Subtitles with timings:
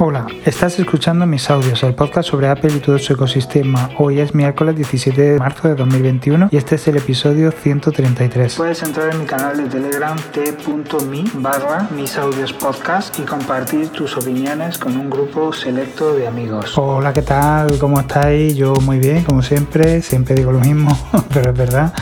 [0.00, 3.90] Hola, estás escuchando mis audios, el podcast sobre Apple y todo su ecosistema.
[3.98, 8.54] Hoy es miércoles 17 de marzo de 2021 y este es el episodio 133.
[8.54, 14.16] Puedes entrar en mi canal de Telegram t.me barra mis audios podcast y compartir tus
[14.16, 16.78] opiniones con un grupo selecto de amigos.
[16.78, 17.76] Hola, ¿qué tal?
[17.80, 18.54] ¿Cómo estáis?
[18.54, 20.96] Yo muy bien, como siempre, siempre digo lo mismo,
[21.34, 21.92] pero es verdad.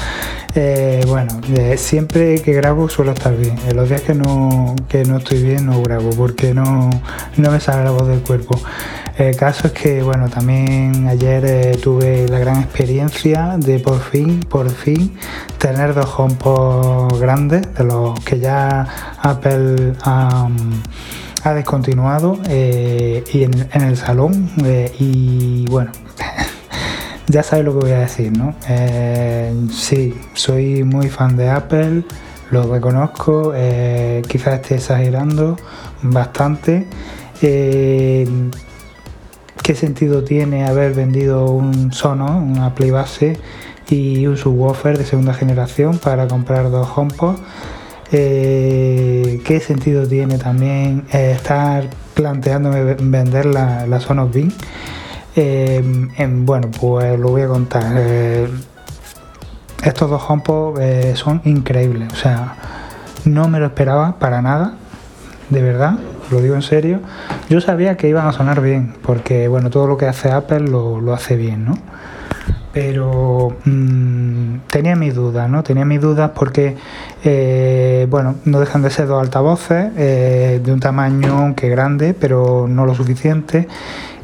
[0.59, 1.39] Eh, bueno,
[1.77, 3.59] siempre que grabo suelo estar bien.
[3.69, 6.89] En los días que no, que no estoy bien no grabo porque no,
[7.37, 8.59] no me sale la voz del cuerpo.
[9.17, 14.41] El caso es que, bueno, también ayer eh, tuve la gran experiencia de por fin,
[14.41, 15.17] por fin,
[15.59, 18.87] tener dos HomePod grandes, de los que ya
[19.23, 20.49] Apple ha,
[21.55, 24.51] descontinuado, eh, y en, el salón.
[24.99, 25.93] y bueno,
[27.29, 28.55] ya sabes lo que voy a decir, ¿no?
[28.69, 32.03] Eh, sí, soy muy fan de Apple,
[32.51, 35.57] lo reconozco, eh, quizás esté exagerando
[36.03, 36.87] bastante.
[37.43, 38.29] Eh,
[39.63, 43.39] ¿Qué sentido tiene haber vendido un Sonos, una Play Base
[43.89, 47.37] y un subwoofer de segunda generación para comprar dos HomePod?
[48.11, 54.53] ¿Qué sentido tiene también estar planteándome vender la, la Sonos Beam?
[55.37, 57.93] Em, bueno, pues lo voy a contar.
[57.95, 58.49] Eh,
[59.85, 62.11] estos dos HomePod eh, son increíbles.
[62.13, 62.57] O sea,
[63.27, 64.75] no me lo esperaba para nada.
[65.51, 65.99] De verdad,
[66.31, 67.01] lo digo en serio.
[67.49, 71.15] Yo sabía que iban a sonar bien, porque bueno, todo lo que hace Apple lo,
[71.15, 71.79] hace bien, ¿no?
[72.73, 75.63] Pero mm, tenía mis dudas, ¿no?
[75.63, 76.77] Tenía mis dudas porque,
[77.25, 82.85] eh, bueno, no dejan de ser dos altavoces de un tamaño que grande, pero no
[82.85, 83.67] lo suficiente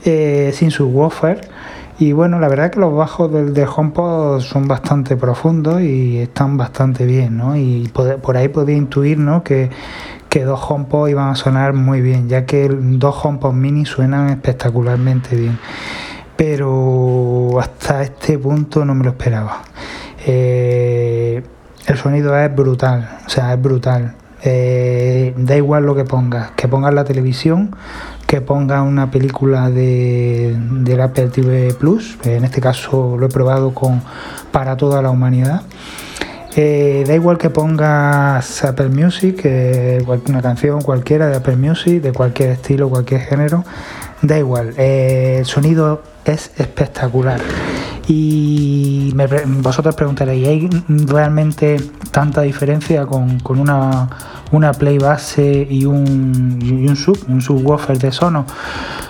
[0.04, 1.40] eh, sin su woofer.
[1.98, 6.56] Y bueno, la verdad que los bajos del, del HomePod son bastante profundos y están
[6.56, 7.56] bastante bien, ¿no?
[7.56, 9.44] Y por, ahí podía intuir, ¿no?
[9.44, 9.70] Que,
[10.32, 15.36] que dos HomePod iban a sonar muy bien, ya que dos HomePod mini suenan espectacularmente
[15.36, 15.58] bien.
[16.36, 19.60] Pero hasta este punto no me lo esperaba.
[20.24, 21.42] Eh,
[21.86, 24.14] el sonido es brutal, o sea, es brutal.
[24.42, 27.76] Eh, da igual lo que pongas, que pongas la televisión,
[28.26, 33.74] que ponga una película de, del Apple TV Plus, en este caso lo he probado
[33.74, 34.00] con
[34.50, 35.60] para toda la humanidad.
[36.54, 42.12] Eh, da igual que pongas Apple Music, eh, una canción cualquiera de Apple Music, de
[42.12, 43.64] cualquier estilo, cualquier género,
[44.20, 47.40] da igual, eh, el sonido es espectacular.
[48.06, 49.14] Y
[49.62, 51.76] vosotros preguntaréis, ¿hay realmente
[52.10, 54.08] tanta diferencia con, con una
[54.52, 58.46] una play base y un, y un sub, un subwoofer de Sono,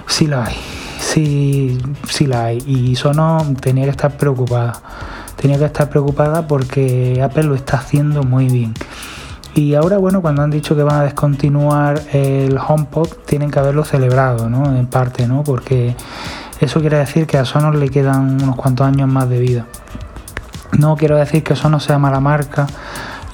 [0.06, 0.56] sí la hay,
[1.00, 1.78] sí,
[2.08, 2.58] sí la hay.
[2.64, 4.80] Y Sono tenía que estar preocupada,
[5.42, 8.72] tenía que estar preocupada porque Apple lo está haciendo muy bien.
[9.54, 13.84] Y ahora, bueno, cuando han dicho que van a descontinuar el HomePod, tienen que haberlo
[13.84, 14.64] celebrado, ¿no?
[14.74, 15.44] En parte, ¿no?
[15.44, 15.94] Porque
[16.60, 19.66] eso quiere decir que a Sonos le quedan unos cuantos años más de vida.
[20.78, 22.66] No quiero decir que Sonos sea mala marca,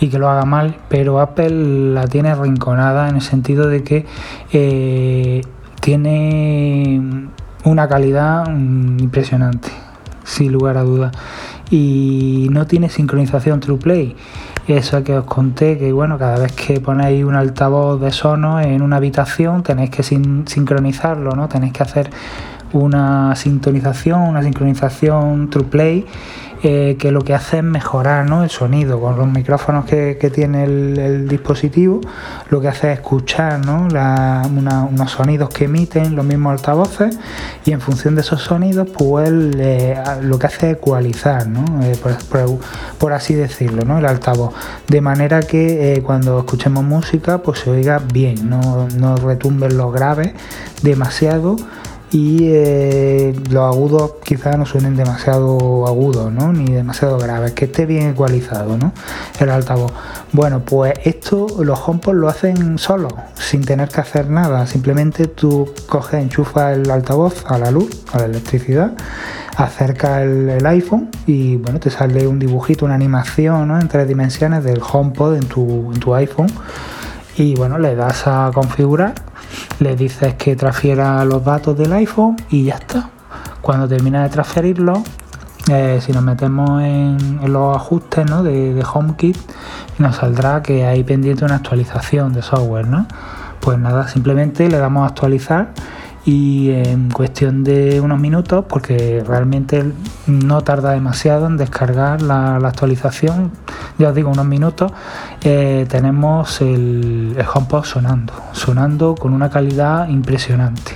[0.01, 4.07] y que lo haga mal, pero Apple la tiene rinconada en el sentido de que
[4.53, 5.43] eh,
[5.81, 7.29] tiene
[7.65, 9.71] una calidad mm, impresionante,
[10.25, 11.13] sin lugar a dudas,
[11.71, 14.17] y no tiene sincronización TruePlay.
[14.67, 18.83] Eso que os conté, que bueno, cada vez que ponéis un altavoz de sono en
[18.83, 21.49] una habitación tenéis que sincronizarlo, ¿no?
[21.49, 22.11] Tenéis que hacer
[22.73, 26.05] una sintonización, una sincronización TruePlay
[26.63, 29.01] eh, que lo que hace es mejorar el sonido.
[29.01, 32.01] Con los micrófonos que, tiene el, dispositivo,
[32.51, 37.19] lo que hace es escuchar unos sonidos que emiten los mismos altavoces
[37.65, 41.47] y en función de esos sonidos pues lo que hace es ecualizar,
[41.83, 41.97] eh,
[42.99, 44.55] por, así decirlo, el altavoz,
[44.89, 49.93] de manera que eh, cuando escuchemos música pues se oiga bien, no, no retumben los
[49.93, 50.33] graves
[50.83, 51.57] demasiado
[52.11, 56.53] y eh, los agudos quizás no suenen demasiado agudos, ¿no?
[56.53, 58.93] Ni demasiado graves, que esté bien ecualizado, ¿no?
[59.39, 59.93] El altavoz.
[60.33, 64.67] Bueno, pues esto los HomePod lo hacen solo, sin tener que hacer nada.
[64.67, 68.93] Simplemente tú coges, enchufas el altavoz a la luz, a la electricidad,
[69.57, 73.81] acerca el, iPhone y bueno, te sale un dibujito, una animación ¿no?
[73.81, 76.49] en tres dimensiones del HomePod en tu, en tu iPhone
[77.37, 79.15] y bueno, le das a configurar
[79.81, 83.11] le dices que transfiera los datos del iPhone y ya está.
[83.61, 85.03] Cuando termina de transferirlo,
[85.71, 89.37] eh, si nos metemos en, los ajustes de, HomeKit,
[89.99, 92.87] nos saldrá que hay pendiente una actualización de software.
[92.87, 93.07] ¿no?
[93.61, 95.73] Pues nada, simplemente le damos a actualizar
[96.25, 99.93] y en cuestión de unos minutos, porque realmente
[100.27, 103.51] no tarda demasiado en descargar la, actualización,
[103.99, 104.93] ya os digo, unos minutos,
[105.43, 110.93] eh, tenemos el, el HomePod sonando, sonando con una calidad impresionante.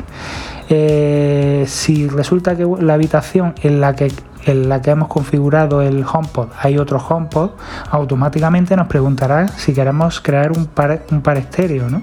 [0.69, 4.11] Eh, si resulta que la habitación en la que
[4.45, 7.51] en la que hemos configurado el HomePod hay otro HomePod,
[7.91, 12.03] automáticamente nos preguntará si queremos crear un par, un par estéreo, ¿no?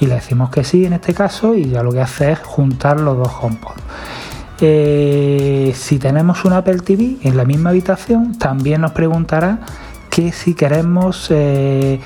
[0.00, 3.00] Y le decimos que sí en este caso y ya lo que hace es juntar
[3.00, 3.74] los dos HomePod.
[4.60, 9.58] Eh, si tenemos un Apple TV en la misma habitación, también nos preguntará
[10.16, 12.00] que si queremos eh,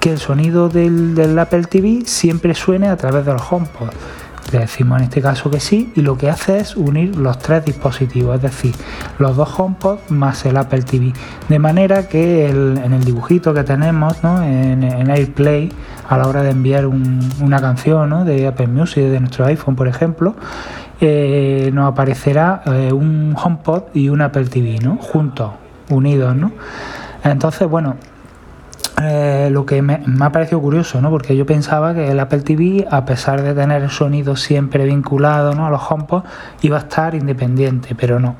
[0.00, 3.90] que el sonido del, Apple TV siempre suene a través del HomePod.
[4.50, 7.66] Le decimos en este caso que sí y lo que hace es unir los tres
[7.66, 8.74] dispositivos, es decir,
[9.18, 11.12] los dos HomePod más el Apple TV.
[11.50, 15.70] De manera que en el dibujito que tenemos en, AirPlay
[16.08, 20.34] a la hora de enviar una canción de Apple Music de nuestro iPhone, por ejemplo,
[20.98, 24.96] eh, nos aparecerá eh, un HomePod y un Apple TV ¿no?
[24.96, 25.50] juntos,
[25.90, 26.34] unidos.
[26.34, 26.50] ¿no?
[27.24, 27.96] Entonces, bueno,
[29.02, 31.10] eh, lo que me, ha parecido curioso, ¿no?
[31.10, 35.54] Porque yo pensaba que el Apple TV, a pesar de tener el sonido siempre vinculado
[35.54, 35.66] ¿no?
[35.66, 36.22] a los HomePod,
[36.62, 38.36] iba a estar independiente, pero no,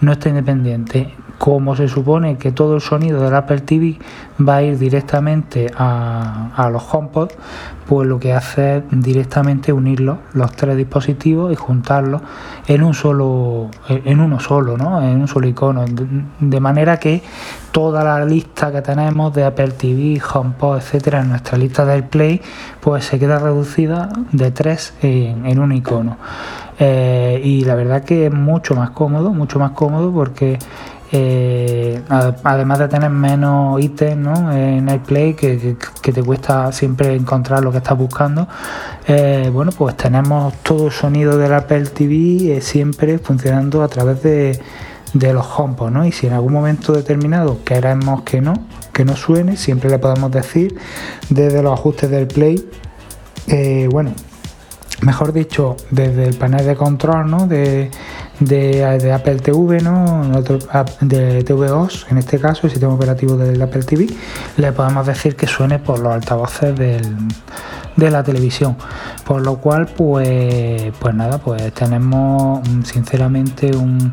[0.00, 3.98] no está independiente como se supone que todo el sonido del Apple TV
[4.46, 7.30] va a ir directamente a, los HomePod,
[7.88, 12.20] pues lo que hace es directamente unirlos, los tres dispositivos, y juntarlos
[12.66, 15.00] en un solo, en uno solo, ¿no?
[15.00, 15.86] En un solo icono.
[16.40, 17.22] De, manera que
[17.72, 22.40] toda la lista que tenemos de Apple TV, HomePod, etcétera, en nuestra lista del Play,
[22.80, 26.18] pues se queda reducida de tres en, un icono.
[26.78, 30.58] Eh, y la verdad que es mucho más cómodo, mucho más cómodo porque
[31.12, 37.70] eh, además de tener menos ítems en el Play que, te cuesta siempre encontrar lo
[37.70, 38.48] que estás buscando,
[39.06, 44.60] eh, bueno, pues tenemos todo el sonido del Apple TV siempre funcionando a través de,
[45.14, 46.06] los HomePod, ¿no?
[46.06, 48.54] Y si en algún momento determinado queremos que no,
[48.92, 50.76] que no suene, siempre le podemos decir
[51.28, 52.68] desde los ajustes del Play,
[53.90, 54.12] bueno,
[55.02, 57.46] mejor dicho, desde el panel de control ¿no?
[57.46, 57.90] de,
[58.40, 60.42] de, Apple TV, ¿no?
[61.00, 64.08] de TVOS, en este caso, el sistema operativo del Apple TV,
[64.56, 68.76] le podemos decir que suene por los altavoces de la televisión.
[69.24, 74.12] Por lo cual, pues, pues nada, pues tenemos sinceramente un,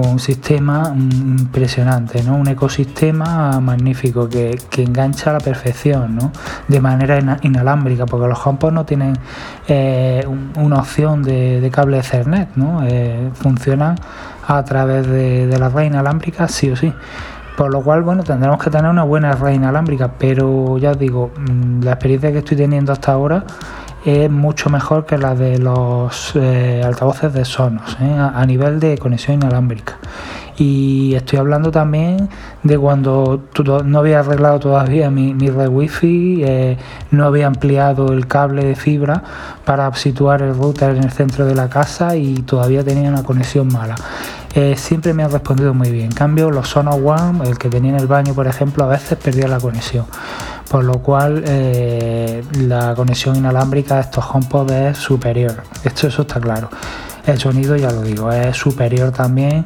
[0.00, 2.36] un sistema impresionante, ¿no?
[2.36, 6.32] un ecosistema magnífico que, engancha a la perfección, ¿no?
[6.68, 9.16] de manera inalámbrica, porque los HomePod no tienen
[9.68, 10.26] eh,
[10.56, 12.82] una opción de, cable Ethernet, ¿no?
[12.84, 13.96] Eh, funcionan
[14.46, 16.92] a través de, la red inalámbrica sí o sí.
[17.56, 21.30] Por lo cual, bueno, tendremos que tener una buena red inalámbrica, pero ya os digo,
[21.36, 23.44] mm, la experiencia que estoy teniendo hasta ahora
[24.04, 28.14] es mucho mejor que la de los eh, altavoces de Sonos ¿eh?
[28.14, 29.96] a, nivel de conexión inalámbrica.
[30.56, 32.28] Y estoy hablando también
[32.62, 33.42] de cuando
[33.84, 36.76] no había arreglado todavía mi, red wifi, eh,
[37.10, 39.24] no había ampliado el cable de fibra
[39.64, 43.66] para situar el router en el centro de la casa y todavía tenía una conexión
[43.66, 43.96] mala.
[44.76, 46.06] siempre me han respondido muy bien.
[46.06, 49.18] En cambio, los Sonos One, el que tenía en el baño, por ejemplo, a veces
[49.18, 50.04] perdía la conexión
[50.68, 55.62] por lo cual eh, la conexión inalámbrica de estos HomePod es superior.
[55.84, 56.68] Esto está claro.
[57.26, 59.64] El sonido, ya lo digo, es superior también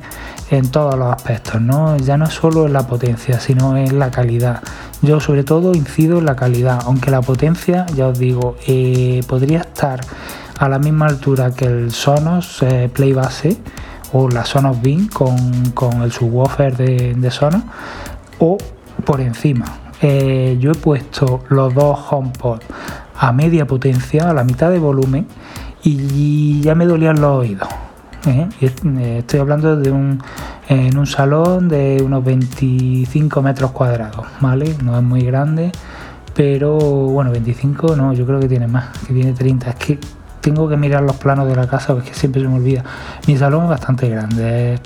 [0.50, 1.96] en todos los aspectos, ¿no?
[1.96, 4.62] Ya no es solo en la potencia, sino en la calidad.
[5.02, 9.60] Yo sobre todo incido en la calidad, aunque la potencia, ya os digo, eh, podría
[9.60, 10.00] estar
[10.58, 13.56] a la misma altura que el Sonos eh, Play Base
[14.12, 17.62] o la Sonos Beam con, el subwoofer de, de Sonos
[18.38, 18.56] o
[19.04, 19.87] por encima.
[20.00, 22.60] Eh, yo he puesto los dos HomePod
[23.16, 25.26] a media potencia, a la mitad de volumen,
[25.82, 27.68] y ya me dolían los oídos.
[28.26, 28.48] ¿eh?
[28.60, 30.22] Eh, estoy hablando de un,
[30.68, 34.74] en un salón de unos 25 metros cuadrados, ¿vale?
[34.82, 35.72] No es muy grande,
[36.34, 39.70] pero bueno, 25 no, yo creo que tiene más, que tiene 30.
[39.70, 39.98] Es que
[40.40, 42.84] tengo que mirar los planos de la casa porque siempre se me olvida.
[43.26, 44.78] Mi salón es bastante grande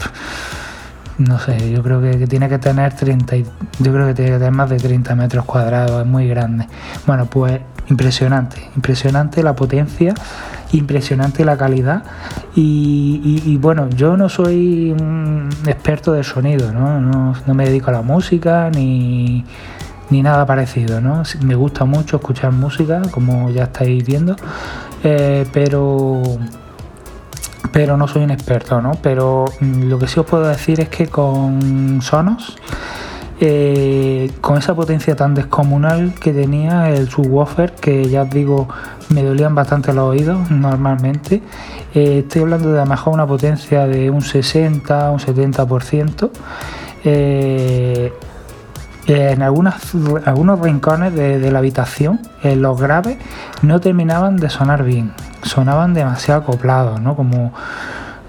[1.26, 4.52] no sé, yo creo que, tiene que tener 30, yo creo que tiene que tener
[4.52, 6.66] más de 30 metros cuadrados, es muy grande.
[7.06, 10.14] Bueno, pues impresionante, impresionante la potencia,
[10.72, 12.04] impresionante la calidad
[12.54, 17.00] y, bueno, yo no soy un experto de sonido, ¿no?
[17.00, 19.44] No, me dedico a la música ni,
[20.10, 21.22] ni nada parecido, ¿no?
[21.42, 24.36] Me gusta mucho escuchar música, como ya estáis viendo,
[25.04, 26.22] eh, pero
[27.70, 28.92] pero no soy un experto, ¿no?
[29.02, 32.56] Pero mm, lo que sí os puedo decir es que con Sonos
[33.44, 38.68] eh, con esa potencia tan descomunal que tenía el subwoofer, que ya os digo,
[39.08, 41.42] me dolían bastante los oídos normalmente.
[41.92, 46.30] Eh, estoy hablando de a lo mejor una potencia de un 60, un 70%.
[47.04, 48.12] Eh,
[49.08, 49.92] en algunas,
[50.24, 53.18] algunos rincones de, la habitación, en los graves,
[53.62, 57.16] no terminaban de sonar bien, sonaban demasiado acoplados, ¿no?
[57.16, 57.52] Como,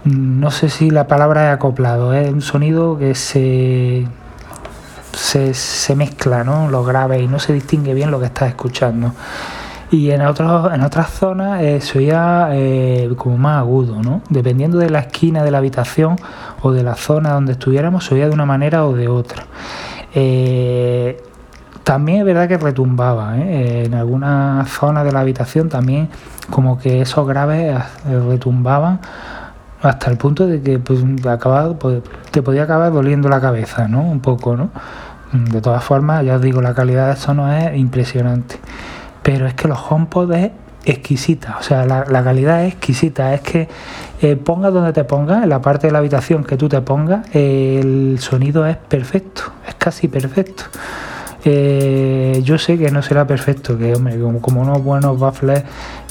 [0.05, 4.05] no sé si la palabra es acoplado, es un sonido que se,
[5.13, 6.69] se, mezcla, ¿no?
[6.69, 9.13] Los graves y no se distingue bien lo que estás escuchando.
[9.91, 14.21] Y en, otros, en otras zonas eh, se oía eh, como más agudo, ¿no?
[14.27, 16.15] Dependiendo de la esquina de la habitación
[16.63, 19.45] o de la zona donde estuviéramos, se oía de una manera o de otra.
[20.15, 21.21] Eh,
[21.83, 26.09] también es verdad que retumbaba, en algunas zonas de la habitación también
[26.49, 28.99] como que esos graves retumbaban
[29.83, 34.01] hasta el punto de que pues, acabado, pues, te podía acabar doliendo la cabeza, ¿no?
[34.01, 34.69] Un poco, ¿no?
[35.33, 38.55] De todas formas, ya os digo, la calidad de eso no es impresionante.
[39.23, 40.51] Pero es que los HomePod es
[40.85, 43.69] exquisita, o sea, la, calidad es exquisita, es que
[44.21, 47.25] eh, pongas donde te pongas, en la parte de la habitación que tú te pongas,
[47.33, 50.63] el sonido es perfecto, es casi perfecto.
[51.45, 55.63] Eh, yo sé que no será perfecto, que hombre, como, unos buenos baffles,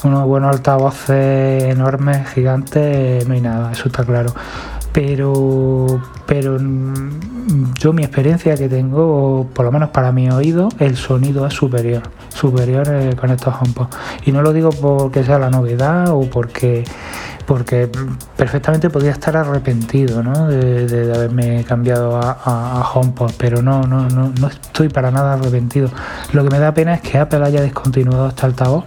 [0.03, 4.33] unos buenos altavoces enormes, gigantes, no hay nada, eso está claro.
[4.91, 10.95] Pero, pero mm, yo mi experiencia que tengo, por lo menos para mi oído, el
[10.97, 13.87] sonido es superior, superior eh, con estos HomePod.
[14.25, 16.83] Y no lo digo porque sea la novedad o porque
[17.45, 17.89] porque
[18.37, 20.47] perfectamente podía estar arrepentido ¿no?
[20.47, 25.89] de, haberme cambiado a, a, HomePod, pero no, no, no, no estoy para nada arrepentido.
[26.31, 28.85] Lo que me da pena es que Apple haya descontinuado este altavoz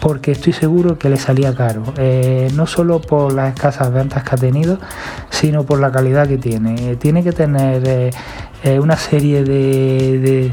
[0.00, 4.34] porque estoy seguro que le salía caro, eh, no solo por las escasas ventas que
[4.34, 4.78] ha tenido,
[5.30, 6.96] sino por la calidad que tiene.
[6.96, 8.10] Tiene que tener eh,
[8.62, 10.52] eh, una serie de,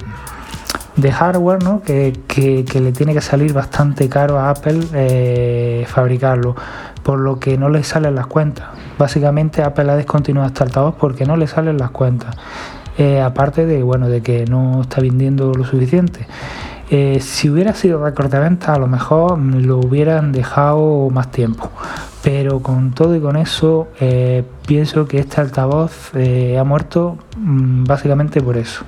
[0.95, 1.81] de hardware ¿no?
[1.81, 6.55] que, que, le tiene que salir bastante caro a Apple fabricarlo
[7.03, 8.67] por lo que no le salen las cuentas.
[8.97, 12.35] Básicamente Apple ha descontinuado este altavoz porque no le salen las cuentas.
[12.97, 16.27] Eh, aparte de bueno de que no está vendiendo lo suficiente.
[16.89, 21.69] Eh, si hubiera sido récord de venta, a lo mejor lo hubieran dejado más tiempo.
[22.23, 28.41] Pero con todo y con eso, eh, pienso que este altavoz ha muerto mm, básicamente
[28.41, 28.85] por eso.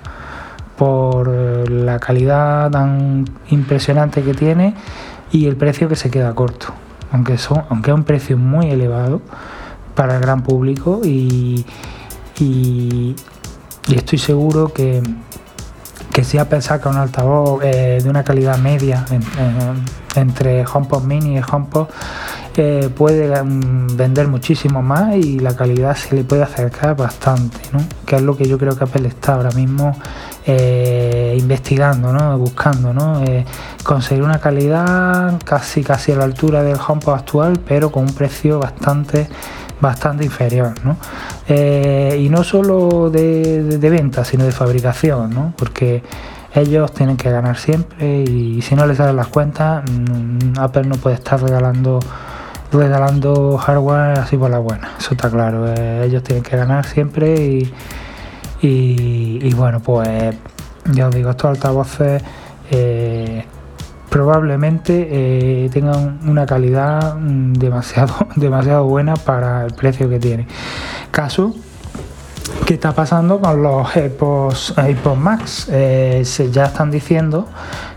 [0.78, 1.28] Por
[1.70, 4.76] la calidad tan impresionante que tiene
[5.32, 6.74] y el precio que se queda corto
[7.12, 9.22] aunque, son, aunque es un precio muy elevado
[9.96, 11.66] para el gran público y,
[13.88, 15.02] estoy seguro que,
[16.12, 19.06] que si Apple saca un altavoz eh, de una calidad media
[20.16, 21.88] entre HomePod Mini y HomePod
[22.58, 27.80] eh, puede mm, vender muchísimo más y la calidad se le puede acercar bastante, ¿no?
[28.06, 29.94] que es lo que yo creo que Apple está ahora mismo
[30.48, 32.38] eh, investigando, ¿no?
[32.38, 33.24] buscando, ¿no?
[33.24, 33.44] Eh,
[33.84, 38.60] conseguir una calidad casi casi a la altura del HomePod actual, pero con un precio
[38.60, 39.28] bastante
[39.82, 40.98] bastante inferior, ¿no?
[41.48, 45.54] Eh, y no solo de, venta, sino de fabricación, ¿no?
[45.58, 46.04] porque
[46.54, 50.96] ellos tienen que ganar siempre y si no les salen las cuentas, mm, Apple no
[50.96, 52.00] puede estar regalando
[52.72, 55.72] regalando hardware así por la buena, eso está claro.
[56.04, 57.74] ellos tienen que ganar siempre y
[58.68, 60.36] y, bueno, pues
[60.92, 62.24] ya os digo, estos altavoces
[62.72, 63.46] eh,
[64.10, 70.48] probablemente eh, tengan una calidad mm, demasiado, demasiado buena para el precio que tiene.
[71.12, 71.54] Caso
[72.66, 74.76] que está pasando con los AirPods,
[75.18, 75.68] Max.
[75.72, 77.48] Eh, se, ya están diciendo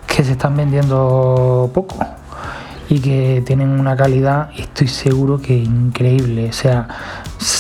[0.07, 1.97] que se están vendiendo poco
[2.89, 6.49] y que tienen una calidad, estoy seguro que increíble.
[6.49, 6.89] O sea,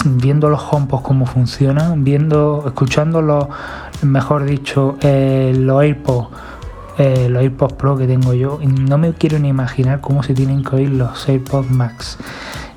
[0.04, 3.46] viendo los HomePods cómo funcionan, viendo, escuchando los,
[4.02, 6.28] mejor dicho, eh, los AirPods,
[6.98, 10.64] eh, los AirPods Pro que tengo yo, no me quiero ni imaginar cómo se tienen
[10.64, 12.18] que oír los AirPods Max.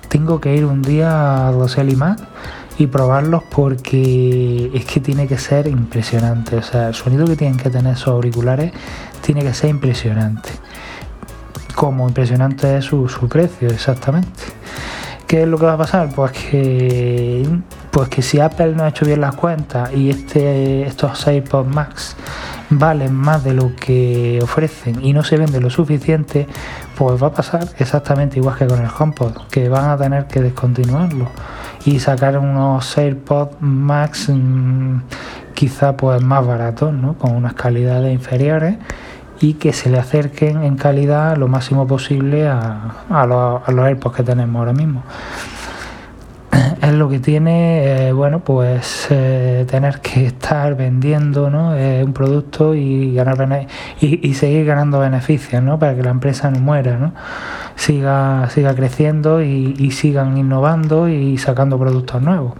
[0.10, 2.20] Tengo que ir un día a Rosel y Mac
[2.78, 6.58] y probarlos porque es que tiene que ser impresionante.
[6.58, 8.74] O sea, el sonido que tienen que tener esos auriculares
[9.22, 10.50] tiene que ser impresionante
[11.82, 14.30] como impresionante es su, precio exactamente.
[15.32, 16.10] ¿Qué es lo que va a pasar?
[16.14, 17.48] Pues que,
[17.90, 22.18] pues que si Apple no ha hecho bien las cuentas y este, estos AirPods Max
[22.70, 26.48] valen más de lo que ofrecen y no se vende lo suficiente,
[26.98, 30.42] pues va a pasar exactamente igual que con el HomePod, que van a tener que
[30.42, 31.30] descontinuarlo
[31.86, 34.98] y sacar unos AirPods Max mm,
[35.54, 37.14] quizá pues más baratos, ¿no?
[37.14, 38.76] con unas calidades inferiores
[39.42, 44.60] y que se le acerquen en calidad lo máximo posible a, los, AirPods que tenemos
[44.60, 45.04] ahora mismo.
[46.82, 51.70] es lo que tiene, eh, bueno, pues eh, tener que estar vendiendo ¿no?
[51.72, 53.68] un producto y, ganar
[54.00, 55.80] y, seguir ganando beneficios ¿no?
[55.80, 57.14] para que la empresa no muera, ¿no?
[57.76, 62.54] siga, siga creciendo y, sigan innovando y sacando productos nuevos.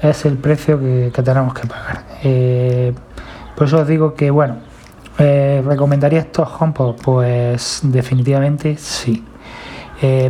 [0.00, 2.02] Es el precio que, tenemos que pagar.
[2.24, 2.92] Eh,
[3.54, 4.56] por eso os digo que, bueno,
[5.18, 6.96] ¿recomendaría estos HomePod?
[7.02, 9.24] Pues definitivamente sí.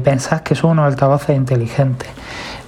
[0.04, 2.08] pensad que son unos altavoces inteligentes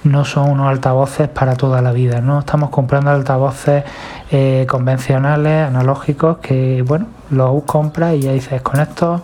[0.05, 3.83] no son unos altavoces para toda la vida, no estamos comprando altavoces
[4.31, 9.21] eh, convencionales, analógicos, que bueno, los compras y ya dices, con esto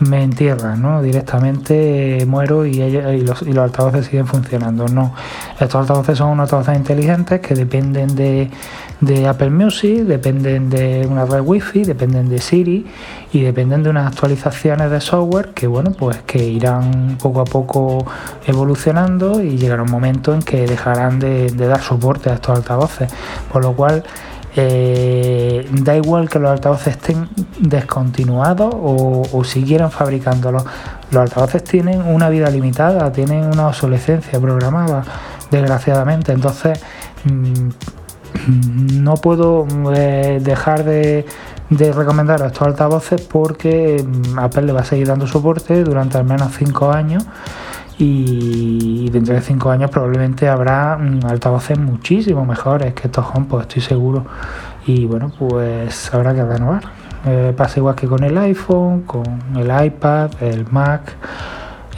[0.00, 1.02] me entierran, ¿no?
[1.02, 2.74] Directamente muero y,
[3.22, 4.86] los, y los altavoces siguen funcionando.
[4.88, 5.14] No,
[5.58, 8.50] estos altavoces son unos altavoces inteligentes que dependen de
[9.00, 12.86] de Apple Music, dependen de una red Wi-Fi, dependen de Siri
[13.32, 18.06] y dependen de unas actualizaciones de software que bueno pues que irán poco a poco
[18.46, 23.12] evolucionando y llegará un momento en que dejarán de, dar soporte a estos altavoces.
[23.52, 24.02] Por lo cual
[24.60, 27.28] eh, da igual que los altavoces estén
[27.60, 30.64] descontinuados o, o siguieran fabricándolos.
[31.12, 35.04] Los altavoces tienen una vida limitada, tienen una obsolescencia programada,
[35.48, 36.32] desgraciadamente.
[36.32, 36.80] Entonces,
[37.24, 37.68] mm,
[39.00, 41.24] no puedo eh, dejar de,
[41.70, 46.52] recomendar estos altavoces porque mm, Apple le va a seguir dando soporte durante al menos
[46.56, 47.24] 5 años
[47.98, 53.82] y dentro de 5 años probablemente habrá mm, altavoces muchísimo mejores que estos HomePod, estoy
[53.82, 54.24] seguro.
[54.86, 56.84] Y bueno, pues habrá que renovar.
[57.26, 59.24] Eh, pasa igual que con el iPhone, con
[59.56, 61.16] el iPad, el Mac,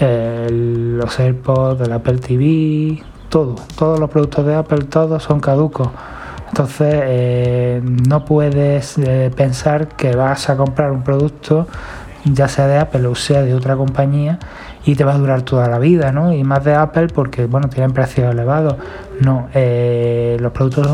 [0.01, 3.57] los AirPods, el Apple TV, todo.
[3.77, 5.89] Todos los productos de Apple, todos son caducos.
[6.49, 11.69] Entonces eh, no puedes eh, pensar que vas a comprar un producto,
[12.25, 14.39] ya sea de Apple o sea de otra compañía,
[14.85, 16.33] y te va a durar toda la vida, ¿no?
[16.33, 18.77] Y más de Apple porque, bueno, tienen precios elevados.
[19.21, 20.87] No, eh, los productos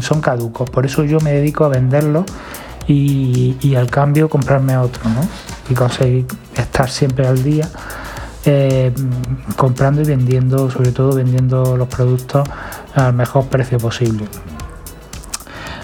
[0.00, 2.24] son, caducos, por eso yo me dedico a venderlos
[2.86, 5.20] y, al cambio comprarme otro, ¿no?
[5.68, 7.68] Y conseguir estar siempre al día.
[9.56, 12.48] comprando y vendiendo, sobre todo vendiendo los productos
[12.94, 14.26] al mejor precio posible.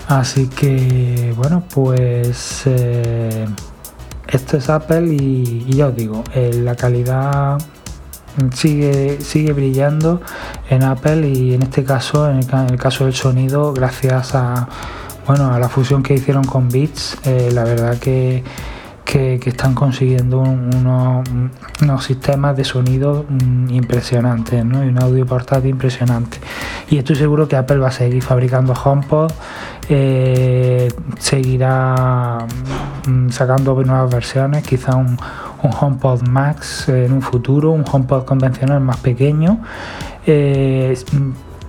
[0.09, 3.47] Así que, bueno, pues eh,
[4.29, 7.59] esto es Apple y, ya os digo, eh, la calidad
[8.55, 10.21] sigue, sigue brillando
[10.69, 14.69] en Apple y en este caso, en el, caso del sonido, gracias a,
[15.27, 18.45] bueno, a la fusión que hicieron con Beats, eh, la verdad que
[19.09, 21.25] que, están consiguiendo unos,
[22.05, 24.85] sistemas de sonido mm, impresionantes ¿no?
[24.85, 26.39] y un audio portátil impresionante.
[26.91, 29.33] Y estoy seguro que Apple va a seguir fabricando HomePod,
[29.89, 32.47] eh, seguirá
[33.07, 35.19] mm, sacando nuevas versiones, quizá un,
[35.63, 39.61] un HomePod Max en un futuro, un HomePod convencional más pequeño.
[40.27, 40.97] Eh,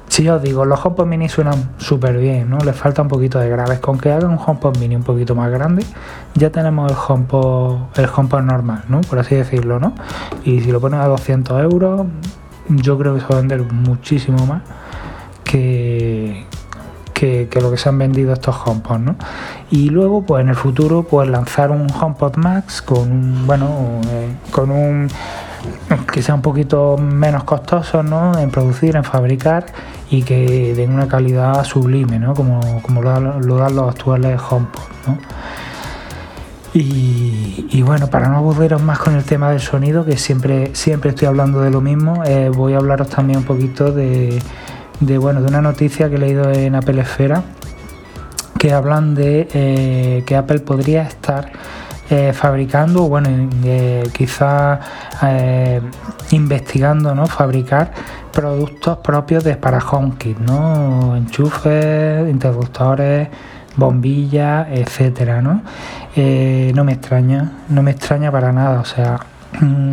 [0.09, 2.57] si os digo, los HomePod mini suenan súper bien, ¿no?
[2.57, 3.79] Les falta un poquito de graves.
[3.79, 5.85] Con que hagan un HomePod mini un poquito más grande,
[6.35, 9.01] ya tenemos el HomePod, el HomePod normal, ¿no?
[9.01, 9.93] Por así decirlo, ¿no?
[10.43, 12.07] Y si lo ponen a 200 euros,
[12.69, 14.63] yo creo que se va a vender muchísimo más
[15.43, 16.45] que,
[17.19, 19.15] que, lo que se han vendido estos HomePod, ¿no?
[19.69, 24.71] Y luego, pues en el futuro, pues lanzar un HomePod Max con, bueno, eh, con
[24.71, 25.09] un
[26.13, 28.37] que sea un poquito menos costoso ¿no?
[28.39, 29.65] en producir, en fabricar
[30.09, 32.33] y que den una calidad sublime, ¿no?
[32.33, 33.09] como, como lo,
[33.57, 34.81] dan los actuales HomePod.
[35.05, 35.17] ¿no?
[36.73, 41.27] Y, bueno, para no aburriros más con el tema del sonido, que siempre, siempre estoy
[41.27, 44.39] hablando de lo mismo, eh, voy a hablaros también un poquito de,
[44.99, 47.43] de, bueno, de una noticia que he leído en Apple Esfera,
[48.57, 51.51] que hablan de eh, que Apple podría estar
[52.11, 53.29] eh, fabricando, bueno,
[53.63, 54.79] eh, quizás
[55.21, 55.79] eh,
[56.31, 57.27] investigando, ¿no?
[57.27, 57.91] Fabricar
[58.33, 61.15] productos propios de para HomeKit, ¿no?
[61.15, 63.27] Enchufes, interruptores,
[63.75, 65.61] bombillas, etcétera, ¿no?
[66.15, 69.19] no me extraña, no me extraña para nada, o sea,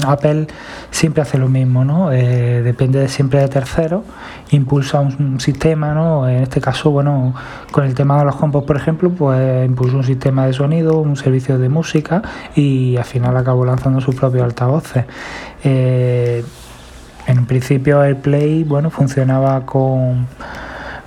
[0.07, 0.47] Apple
[0.91, 2.13] siempre hace lo mismo, ¿no?
[2.13, 4.03] Eh, depende de siempre de terceros,
[4.51, 6.29] impulsa un, sistema, ¿no?
[6.29, 7.35] En este caso, bueno,
[7.71, 11.17] con el tema de los HomePod, por ejemplo, pues impulsa un sistema de sonido, un
[11.17, 12.23] servicio de música
[12.55, 15.05] y al final acabó lanzando sus propios altavoces.
[15.65, 16.45] Eh,
[17.27, 20.27] en principio AirPlay, bueno, funcionaba con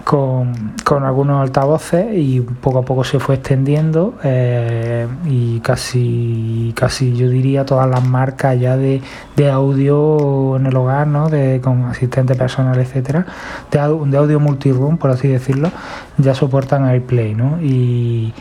[0.10, 7.30] con, algunos altavoces y poco a poco se fue extendiendo eh, y casi, casi yo
[7.30, 9.04] diría todas las marcas ya de,
[9.52, 11.30] audio en el hogar, ¿no?
[11.30, 13.28] de, con asistente personal, etcétera,
[13.69, 15.69] de, de audio multiroom, por así decirlo,
[16.17, 17.62] ya soportan AirPlay, ¿no?
[17.62, 18.34] Y,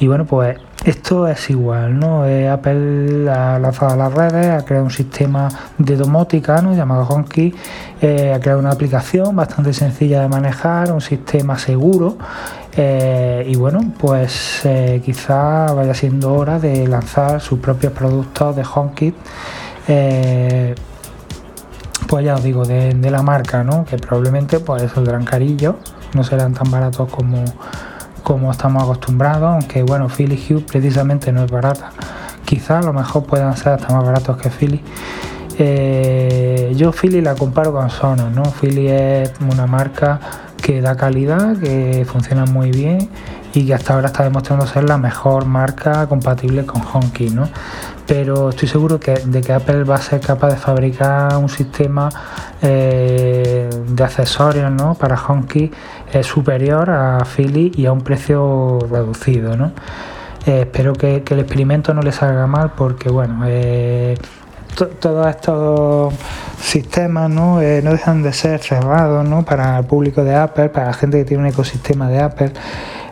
[0.00, 2.26] Y bueno, pues esto es igual, ¿no?
[2.26, 6.74] Eh, Apple ha lanzado las redes, ha creado un sistema de domótica, ¿no?
[6.74, 7.54] Llamado HomeKey,
[8.00, 12.16] eh, ha creado una aplicación bastante sencilla de manejar, un sistema seguro.
[12.74, 14.62] Eh, y bueno, pues
[15.04, 19.14] quizá vaya siendo hora de lanzar sus propios productos de HomeKit.
[22.08, 23.84] pues ya os digo, de, la marca, ¿no?
[23.84, 25.74] Que probablemente pues saldrán carillos,
[26.14, 27.44] no serán tan baratos como
[28.30, 31.90] como estamos acostumbrados, aunque bueno, Philly Hue precisamente no es barata.
[32.44, 34.80] Quizá a lo mejor puedan ser hasta más baratos que Philly.
[35.58, 38.44] Eh, yo Philly la comparo con Sonos, ¿no?
[38.44, 40.20] Philly es una marca
[40.62, 43.08] que da calidad, que funciona muy bien
[43.52, 47.48] y que hasta ahora está demostrando ser la mejor marca compatible con Honky, ¿no?
[48.10, 52.08] Pero estoy seguro que, de que Apple va a ser capaz de fabricar un sistema
[52.60, 54.96] eh, de accesorios, ¿no?
[54.96, 55.70] Para Honky
[56.12, 59.70] es superior a Philly y a un precio reducido, ¿no?
[60.44, 64.16] Eh, espero que, el experimento no le salga mal porque, bueno, eh,
[64.74, 66.12] todos estos
[66.60, 67.60] sistemas ¿no?
[67.60, 69.44] Eh, no dejan de ser cerrados ¿no?
[69.44, 72.52] para el público de Apple, para la gente que tiene un ecosistema de Apple.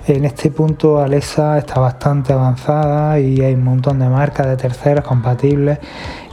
[0.08, 5.04] En este punto Alexa está bastante avanzada y hay un montón de marcas de terceros
[5.04, 5.78] compatibles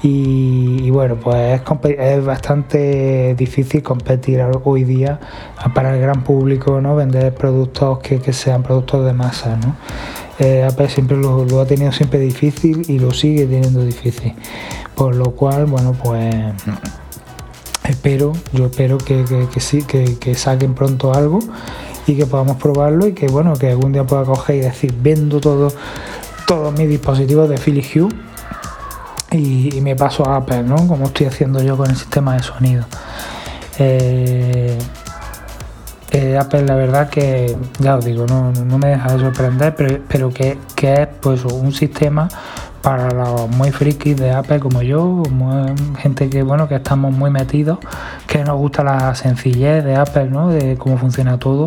[0.01, 1.61] y, bueno, pues
[1.99, 5.19] es, bastante difícil competir hoy día
[5.73, 6.95] para el gran público, ¿no?
[6.95, 9.75] Vender productos que, sean productos de masa, ¿no?
[10.39, 14.35] Eh, Apple siempre lo, ha tenido siempre difícil y lo sigue teniendo difícil.
[14.95, 16.33] Por lo cual, bueno, pues
[17.83, 19.25] espero, yo espero que,
[19.57, 21.39] sí, que, que saquen pronto algo
[22.07, 25.39] y que podamos probarlo y que bueno, que algún día pueda coger y decir, vendo
[25.39, 25.71] todo,
[26.47, 28.09] todos mis dispositivos de Philips Hue
[29.31, 30.87] y, me paso a Apple, ¿no?
[30.87, 32.85] Como estoy haciendo yo con el sistema de sonido.
[33.77, 34.77] Eh,
[36.11, 40.29] eh, Apple la verdad que, ya os digo, no, me deja de sorprender, pero, pero
[40.31, 42.29] que, que, es pues un sistema
[42.85, 45.23] para los muy frikis de Apple como yo,
[45.97, 47.79] gente que bueno que estamos muy metidos,
[48.27, 50.49] que nos gusta la sencillez de Apple, ¿no?
[50.49, 51.65] De cómo funciona todo,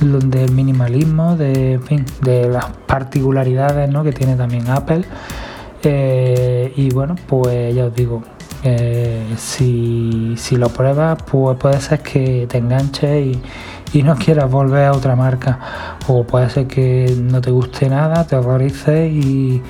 [0.00, 4.02] del minimalismo, de fin, de las particularidades ¿no?
[4.02, 5.04] que tiene también Apple.
[5.84, 8.24] Eh, y bueno, pues ya os digo,
[8.64, 13.40] eh, si, lo pruebas, pues puede ser que te enganches y,
[13.92, 15.60] y, no quieras volver a otra marca.
[16.08, 19.62] O puede ser que no te guste nada, te horrorices y,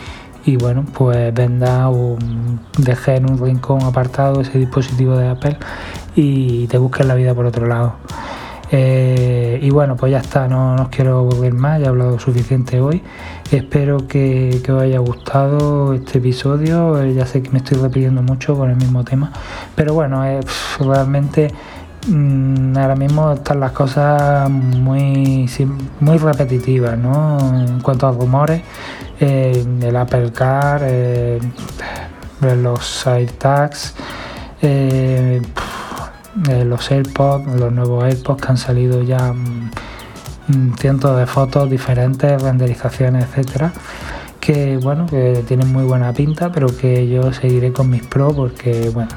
[0.45, 2.17] y bueno, pues venda o
[2.79, 5.57] deje en un rincón apartado ese dispositivo de Apple
[6.17, 7.95] y te busques la vida por otro lado.
[8.71, 12.81] Eh, y bueno, pues ya está, no, os quiero volver más, ya he hablado suficiente
[12.81, 13.03] hoy.
[13.51, 17.01] Espero que, os haya gustado este episodio.
[17.03, 19.33] Eh, ya sé que me estoy repitiendo mucho con el mismo tema,
[19.75, 20.45] pero bueno, es
[20.81, 21.49] realmente
[22.09, 25.49] ahora mismo están las cosas muy,
[26.01, 27.39] muy repetitivas, ¿no?
[27.55, 28.63] En cuanto a rumores,
[29.21, 31.39] eh, el Apple Car, eh,
[32.41, 33.95] los AirTags,
[34.63, 35.43] eh,
[36.65, 39.71] los AirPods, los nuevos AirPods que han salido ya mm,
[40.49, 43.73] mm, cientos de fotos diferentes, renderizaciones, etcétera
[44.41, 48.89] que bueno, que tienen muy buena pinta, pero que yo seguiré con mis Pro porque
[48.95, 49.11] bueno,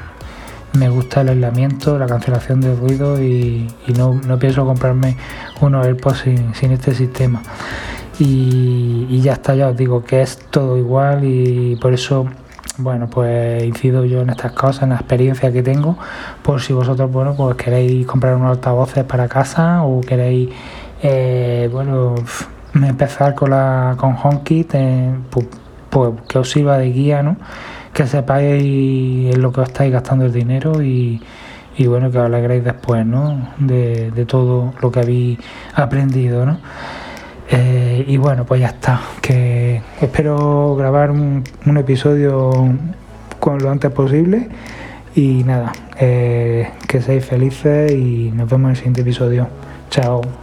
[0.78, 5.16] me gusta el aislamiento, la cancelación de ruido y, no, pienso comprarme
[5.60, 7.42] unos AirPods sin, sin este sistema
[8.18, 12.26] y, ya está, ya os digo que es todo igual y por eso
[12.78, 15.98] bueno, pues incido yo en estas cosas, en la experiencia que tengo,
[16.42, 20.48] por si vosotros, bueno, pues queréis comprar unos altavoces para casa o queréis,
[21.02, 22.14] eh, bueno,
[22.74, 25.46] empezar con la con HomeKit, eh, pues,
[26.28, 27.36] que os sirva de guía, ¿no?
[27.92, 31.20] Que sepáis en lo que os estáis gastando el dinero y,
[31.76, 33.50] y bueno, que os alegréis después, ¿no?
[33.58, 35.38] De, de todo lo que habéis
[35.74, 36.58] aprendido, ¿no?
[37.52, 39.00] Eh, y bueno, pues ya está.
[39.20, 41.44] Que espero grabar un,
[41.76, 42.50] episodio
[43.38, 44.48] con lo antes posible.
[45.14, 49.48] Y nada, eh, que seáis felices y nos vemos en el siguiente episodio.
[49.90, 50.41] Chao.